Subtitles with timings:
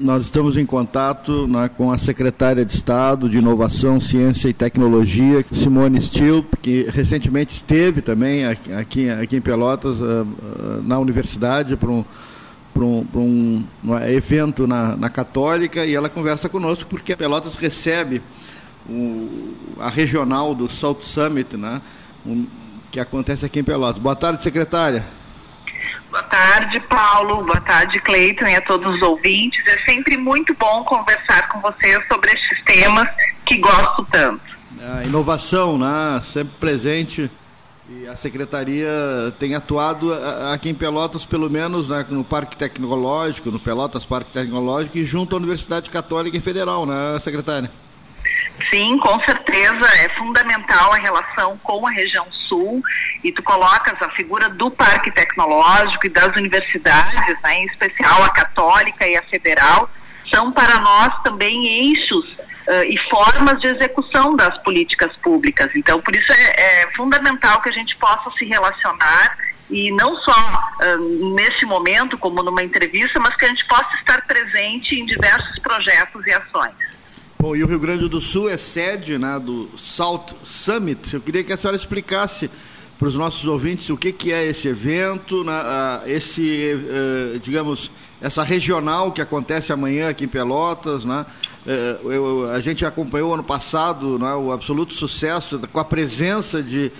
[0.00, 5.44] Nós estamos em contato né, com a secretária de Estado de Inovação, Ciência e Tecnologia,
[5.52, 10.24] Simone Stilp, que recentemente esteve também aqui, aqui em Pelotas, uh,
[10.84, 12.04] na universidade, para um,
[12.76, 18.22] um, um, um, evento na, na, Católica, e ela conversa conosco porque Pelotas recebe
[18.88, 21.82] o, a regional do South Summit, né,
[22.92, 24.00] que acontece aqui em Pelotas.
[24.00, 25.17] Boa tarde, secretária.
[26.10, 27.44] Boa tarde, Paulo.
[27.44, 29.62] Boa tarde, Cleiton e a todos os ouvintes.
[29.66, 33.08] É sempre muito bom conversar com vocês sobre estes temas
[33.44, 34.40] que gosto tanto.
[34.80, 36.20] A inovação, né?
[36.24, 37.30] Sempre presente.
[37.90, 38.90] E a secretaria
[39.38, 40.12] tem atuado
[40.52, 45.34] aqui em Pelotas, pelo menos né, no Parque Tecnológico, no Pelotas Parque Tecnológico, e junto
[45.34, 47.70] à Universidade Católica e Federal, né, secretária?
[48.70, 52.82] Sim, com certeza é fundamental a relação com a região sul
[53.22, 58.30] e tu colocas a figura do Parque Tecnológico e das universidades, né, em especial a
[58.30, 59.88] Católica e a Federal,
[60.32, 62.24] são para nós também eixos
[62.68, 65.70] uh, e formas de execução das políticas públicas.
[65.74, 69.36] Então, por isso é, é fundamental que a gente possa se relacionar
[69.70, 74.26] e não só uh, nesse momento, como numa entrevista, mas que a gente possa estar
[74.26, 76.74] presente em diversos projetos e ações.
[77.40, 81.14] Bom, e o Rio Grande do Sul é sede né, do Salt Summit.
[81.14, 82.50] Eu queria que a senhora explicasse
[82.98, 85.52] para os nossos ouvintes o que, que é esse evento, né,
[86.06, 91.04] esse, uh, digamos, essa regional que acontece amanhã aqui em Pelotas.
[91.04, 91.24] Né?
[91.64, 96.90] Uh, eu, a gente acompanhou ano passado né, o absoluto sucesso com a presença de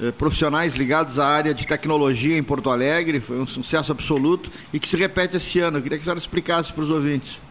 [0.00, 3.18] uh, profissionais ligados à área de tecnologia em Porto Alegre.
[3.18, 5.78] Foi um sucesso absoluto e que se repete esse ano.
[5.78, 7.47] Eu queria que a senhora explicasse para os ouvintes.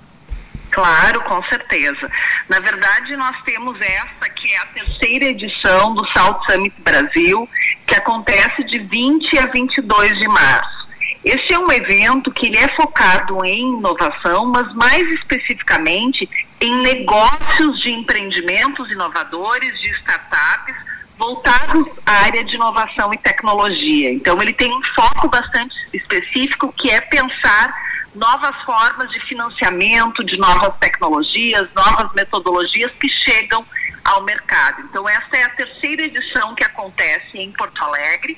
[0.78, 2.08] Claro, com certeza.
[2.48, 7.50] Na verdade, nós temos essa que é a terceira edição do South Summit Brasil,
[7.88, 10.88] que acontece de 20 a 22 de março.
[11.26, 16.30] Esse é um evento que ele é focado em inovação, mas mais especificamente
[16.62, 20.76] em negócios de empreendimentos inovadores, de startups,
[21.18, 24.12] voltados à área de inovação e tecnologia.
[24.12, 27.87] Então, ele tem um foco bastante específico que é pensar
[28.18, 33.66] novas formas de financiamento, de novas tecnologias, novas metodologias que chegam
[34.04, 34.82] ao mercado.
[34.82, 38.38] Então, essa é a terceira edição que acontece em Porto Alegre.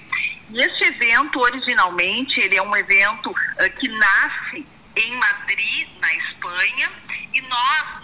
[0.49, 6.91] E esse evento, originalmente, ele é um evento uh, que nasce em Madrid, na Espanha,
[7.33, 7.99] e nós,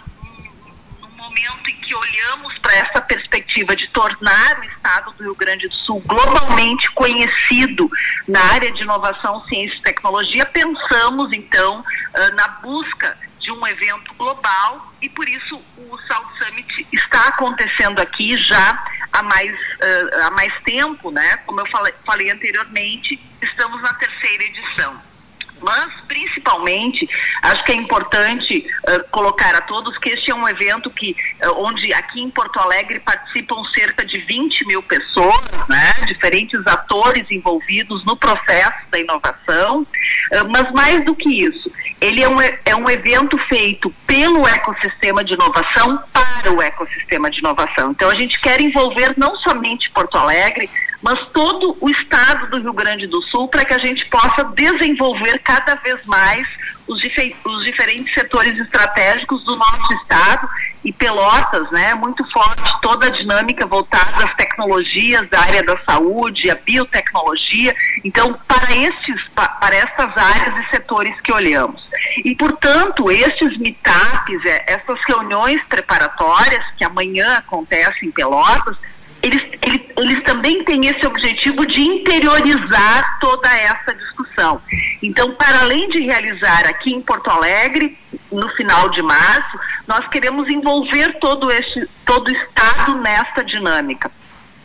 [1.16, 3.25] momento em que olhamos para essa perspectiva
[3.64, 7.90] de tornar o estado do Rio Grande do Sul globalmente conhecido
[8.28, 14.12] na área de inovação, ciência e tecnologia, pensamos então uh, na busca de um evento
[14.14, 20.30] global e por isso o South Summit está acontecendo aqui já há mais, uh, há
[20.32, 21.36] mais tempo, né?
[21.46, 21.66] Como eu
[22.04, 25.00] falei anteriormente, estamos na terceira edição.
[25.60, 27.08] Mas, principalmente,
[27.42, 31.64] acho que é importante uh, colocar a todos que este é um evento que, uh,
[31.64, 38.04] onde aqui em Porto Alegre participam cerca de 20 mil pessoas, né, diferentes atores envolvidos
[38.04, 39.86] no processo da inovação, uh,
[40.50, 45.32] mas mais do que isso, ele é um, é um evento feito pelo ecossistema de
[45.34, 47.90] inovação para o ecossistema de inovação.
[47.90, 50.68] Então, a gente quer envolver não somente Porto Alegre,
[51.02, 55.38] mas todo o estado do Rio Grande do Sul para que a gente possa desenvolver
[55.40, 56.46] cada vez mais
[56.86, 57.00] os,
[57.44, 60.48] os, diferentes setores estratégicos do nosso estado
[60.86, 66.48] e Pelotas, né, muito forte toda a dinâmica voltada às tecnologias da área da saúde,
[66.48, 67.74] a biotecnologia.
[68.04, 71.82] Então, para esses, para essas áreas e setores que olhamos.
[72.24, 78.76] E, portanto, esses meetups, é, essas reuniões preparatórias que amanhã acontecem em Pelotas,
[79.98, 84.60] eles, também têm esse objetivo de interiorizar toda essa discussão.
[85.02, 87.98] Então, para além de realizar aqui em Porto Alegre,
[88.30, 94.10] no final de março, nós queremos envolver todo, este, todo o Estado nessa dinâmica.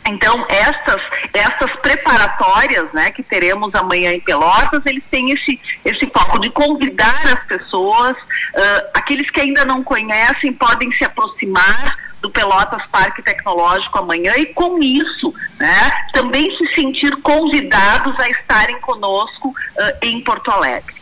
[0.08, 1.00] Então, essas,
[1.32, 7.22] essas preparatórias né, que teremos amanhã em Pelotas, eles têm esse, esse foco de convidar
[7.26, 13.98] as pessoas, uh, aqueles que ainda não conhecem podem se aproximar do Pelotas Parque Tecnológico
[13.98, 20.50] amanhã e com isso, né, também se sentir convidados a estarem conosco uh, em Porto
[20.50, 20.94] Alegre.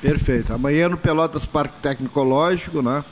[0.00, 0.52] Perfeito.
[0.52, 3.02] Amanhã no Pelotas Parque Tecnológico, né?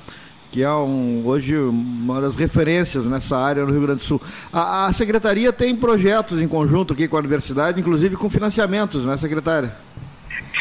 [0.52, 4.20] Que é um, hoje uma das referências nessa área no Rio Grande do Sul.
[4.52, 9.16] A, a, Secretaria tem projetos em conjunto aqui com a Universidade, inclusive com financiamentos, né,
[9.16, 9.74] Secretária?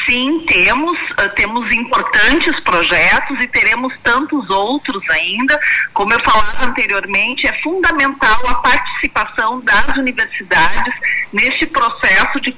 [0.10, 5.60] Sim, temos, uh, temos importantes projetos e teremos tantos outros ainda.
[5.94, 10.94] Como eu falava anteriormente, é fundamental a participação das universidades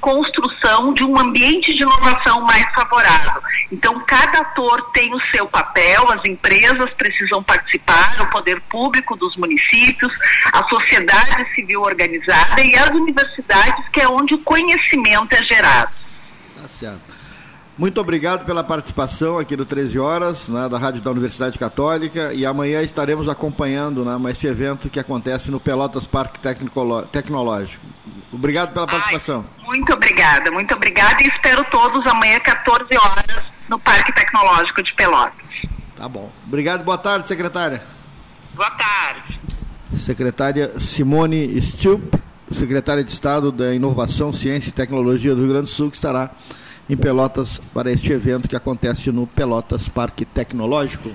[0.04, 3.40] construção de um ambiente de inovação mais favorável.
[3.72, 9.34] Então, cada ator tem o seu papel, as empresas precisam participar, o poder público dos
[9.38, 10.12] municípios,
[10.52, 15.90] a sociedade civil organizada e as universidades, que é onde o conhecimento é gerado.
[16.60, 17.14] Tá certo.
[17.76, 22.44] Muito obrigado pela participação aqui do 13 Horas, né, da Rádio da Universidade Católica, e
[22.44, 26.38] amanhã estaremos acompanhando né, esse evento que acontece no Pelotas Parque
[27.10, 27.84] Tecnológico.
[28.32, 29.44] Obrigado pela participação.
[29.58, 34.94] Ai, muito obrigada, muito obrigada e espero todos amanhã, 14 horas, no Parque Tecnológico de
[34.94, 35.34] Pelotas.
[35.96, 36.30] Tá bom.
[36.46, 37.82] Obrigado, boa tarde, secretária.
[38.54, 39.40] Boa tarde.
[39.96, 42.14] Secretária Simone Stilp,
[42.48, 46.30] secretária de Estado da Inovação, Ciência e Tecnologia do Rio Grande do Sul, que estará
[46.88, 51.10] em Pelotas para este evento que acontece no Pelotas Parque Tecnológico.